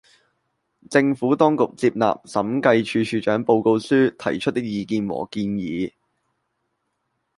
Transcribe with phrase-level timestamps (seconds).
[0.89, 5.93] 政府當局接納審計署署長報告書提出的意見和建議